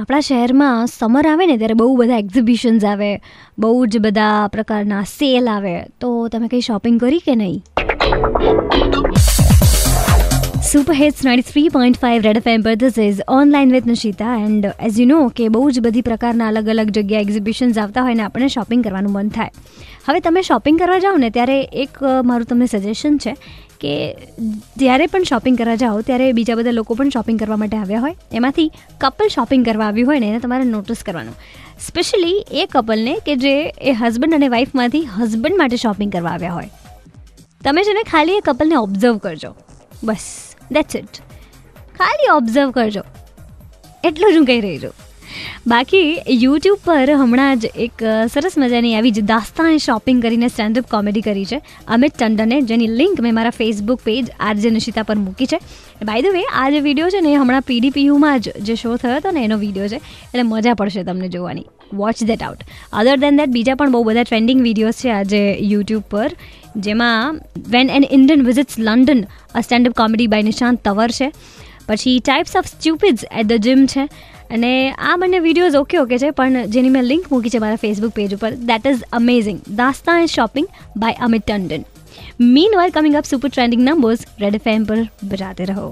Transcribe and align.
આપણા 0.00 0.20
શહેરમાં 0.20 0.86
સમર 0.86 1.26
આવે 1.26 1.46
ને 1.46 1.56
ત્યારે 1.56 1.74
બહુ 1.74 1.96
બધા 1.96 2.18
એક્ઝિબિશન્સ 2.18 2.84
આવે, 2.84 3.20
બહુ 3.58 3.86
જ 3.86 3.98
બધા 3.98 4.46
પ્રકારના 4.46 5.02
સેલ 5.02 5.48
આવે. 5.48 5.74
તો 6.00 6.28
તમે 6.28 6.48
કંઈ 6.48 6.60
શોપિંગ 6.60 7.00
કરી 7.00 7.18
કે 7.18 7.34
નહીં? 7.34 7.62
Super 10.70 10.94
hits 10.96 11.22
ninety 11.26 11.46
three 11.46 11.70
point 11.74 11.96
five 12.02 12.24
red 12.24 12.38
F 12.38 12.44
M 12.50 12.64
પર 12.64 12.74
this 12.80 12.98
is 13.04 13.20
online 13.36 13.72
with 13.74 13.86
Nishita 13.90 14.34
and 14.40 14.66
as 14.88 14.98
you 15.00 15.06
know 15.10 15.16
કે 15.38 15.46
બહુ 15.54 15.62
જ 15.70 15.80
બધી 15.86 16.02
પ્રકારના 16.08 16.50
અલગ 16.52 16.68
અલગ 16.74 16.90
જગ્યાએ 16.98 17.24
એક્ઝિબિશન્સ 17.26 17.78
આવતા 17.84 18.02
હોય 18.08 18.18
ને 18.18 18.22
આપણને 18.26 18.48
શોપિંગ 18.54 18.84
કરવાનું 18.84 19.12
મન 19.12 19.32
થાય. 19.36 19.50
હવે 20.08 20.20
તમે 20.26 20.44
શોપિંગ 20.48 20.76
કરવા 20.82 20.98
જાઓ 21.04 21.16
ને, 21.22 21.30
ત્યારે 21.36 21.56
એક 21.84 21.98
મારું 22.28 22.46
તમને 22.52 22.68
સજેશન 22.72 23.16
છે 23.24 23.32
કે 23.80 23.94
જ્યારે 24.82 25.08
પણ 25.14 25.26
શોપિંગ 25.30 25.58
કરવા 25.60 25.74
જાઓ, 25.74 26.04
ત્યારે 26.10 26.28
બીજા 26.32 26.56
બધા 26.60 26.74
લોકો 26.76 26.98
પણ 27.00 27.10
શોપિંગ 27.16 27.40
કરવા 27.40 27.58
માટે 27.62 27.74
આવ્યા 27.76 28.04
હોય. 28.04 28.14
એમાંથી 28.32 28.66
કપલ 29.00 29.32
શોપિંગ 29.36 29.64
કરવા 29.70 29.88
આવ્યું 29.88 30.12
હોય 30.12 30.22
ને, 30.26 30.28
એને 30.28 30.44
તમારે 30.44 30.68
નોટિસ 30.68 31.02
કરવાનું. 31.08 31.34
સ્પેશિયલી 31.88 32.44
એ 32.52 32.68
કપલને 32.76 33.16
કે 33.26 33.36
જે 33.46 33.56
એ 33.80 33.96
હસબન્ડ 34.02 34.38
અને 34.38 34.52
વાઈફમાંથી 34.54 35.02
હસબન્ડ 35.16 35.58
માટે 35.58 35.82
શોપિંગ 35.86 36.14
કરવા 36.14 36.36
આવ્યા 36.36 36.54
હોય. 36.60 36.70
તમે 37.64 37.86
છે 37.90 37.98
ને 37.98 38.06
ખાલી 38.12 38.38
એ 38.42 38.46
કપલને 38.50 38.80
ઓબ્ઝર્વ 38.84 39.20
કરજો. 39.26 39.52
બસ 40.04 40.26
દેટ્સ 40.72 40.96
ઇટ 40.96 41.22
ખાલી 41.98 42.34
ઓબ્ઝર્વ 42.38 42.70
કરજો. 42.76 43.04
એટલું 44.04 44.32
જ 44.32 44.36
હું 44.36 44.46
કહી 44.50 44.60
રહી 44.64 44.80
છું. 44.82 44.94
બાકી 45.66 46.06
યુટ્યુબ 46.42 46.80
પર 46.84 47.10
હમણાં 47.20 47.60
જ 47.62 47.70
એક 47.84 48.04
સરસ 48.34 48.54
મજાની 48.58 48.94
આવી 48.98 49.12
જ 49.16 49.24
દાસ્તાને 49.30 49.76
શોપિંગ 49.84 50.22
કરીને 50.24 50.48
સ્ટેન્ડઅપ 50.48 50.88
કોમેડી 50.94 51.24
કરી 51.26 51.44
છે, 51.50 51.58
અમિત 51.88 52.16
ટંડને, 52.16 52.56
જેની 52.70 52.88
લિંક 53.00 53.20
મેં 53.26 53.36
મારા 53.38 53.56
ફેસબુક 53.58 54.00
પેજ 54.08 54.32
આરજે 54.38 54.70
નિશિતા 54.76 55.06
પર 55.10 55.18
મૂકી 55.26 55.50
છે. 55.52 55.58
બાય 56.08 56.22
ધ 56.22 56.34
વે 56.36 56.42
આ 56.52 56.70
જે 56.70 56.80
વીડિયો 56.86 57.10
છે 57.14 57.20
ને 57.26 57.34
એ 57.34 57.42
હમણાં 57.42 57.68
પીડીપીયુમાં 57.70 58.40
જ 58.40 58.56
જે 58.68 58.76
શો 58.82 58.96
થયો 58.96 59.18
હતો 59.18 59.36
ને 59.36 59.44
એનો 59.44 59.60
વીડિયો 59.64 59.88
છે, 59.92 60.00
એટલે 60.24 60.44
મજા 60.52 60.74
પડશે 60.74 61.04
તમને 61.04 61.28
જોવાની. 61.36 61.68
Watch 62.00 62.22
that 62.30 62.42
out 62.46 62.64
other 62.92 63.16
than 63.24 63.40
that 63.40 63.54
બીજા 63.56 63.76
પણ 63.80 63.94
બહુ 63.94 64.02
બધા 64.08 64.24
ટ્રેન્ડિંગ 64.24 64.60
વિડીયોઝ 64.66 64.98
છે 65.02 65.10
આજે 65.10 65.42
યુટ્યુબ 65.72 66.04
પર, 66.10 66.30
જેમાં 66.86 67.40
when 67.74 67.90
an 67.90 68.04
Indian 68.10 68.42
visits 68.48 68.78
London 68.78 69.22
a 69.54 69.62
standup 69.66 69.94
comedy 70.00 70.28
by 70.34 70.48
Nishant 70.50 70.82
Tanwar 70.88 71.10
છે. 71.18 71.30
પછી 71.88 72.18
types 72.20 72.58
of 72.60 72.68
stupids 72.72 73.24
at 73.30 73.46
the 73.46 73.64
gym 73.68 73.86
છે. 73.86 74.04
અને 74.50 74.72
આ 75.10 75.16
બંને 75.16 75.40
વિડીયોઝ 75.46 75.80
ઓકે 75.82 75.96
ઓકે 76.00 76.18
છે, 76.18 76.30
પણ 76.30 76.70
જેની 76.74 76.94
મેં 76.96 77.08
લિંક 77.12 77.32
મૂકી 77.32 77.54
છે 77.54 77.62
મારા 77.64 77.82
ફેસબુક 77.86 78.14
પેજ 78.20 78.36
ઉપર 78.36 78.52
that 78.70 78.92
is 78.92 79.02
amazing 79.12 79.64
દાસ્તા 79.80 80.20
and 80.20 80.34
shopping 80.36 80.68
by 80.96 81.26
Amit 81.28 81.46
Tandon 81.46 81.88
meanwhile 82.78 82.94
coming 82.98 83.16
up 83.16 83.26
super 83.32 83.48
trending 83.50 83.82
numbers 83.88 84.22
red 84.40 84.60
F 84.60 84.70
પર 84.88 85.02
બજાતે 85.32 85.64
રહો. 85.72 85.90